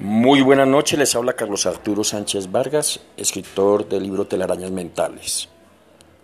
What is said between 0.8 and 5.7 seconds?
les habla Carlos Arturo Sánchez Vargas, escritor del libro Telarañas Mentales.